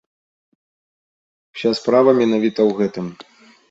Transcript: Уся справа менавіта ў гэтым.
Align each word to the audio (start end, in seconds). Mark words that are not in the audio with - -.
Уся 1.59 1.71
справа 1.83 2.11
менавіта 2.25 2.61
ў 2.69 2.79
гэтым. 2.83 3.17